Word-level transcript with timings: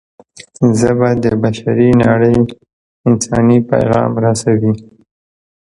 ژبه 0.79 1.09
د 1.23 1.25
بشري 1.43 1.89
نړۍ 2.03 2.35
انساني 3.07 3.59
پیغام 3.69 4.11
رسوي 4.25 4.73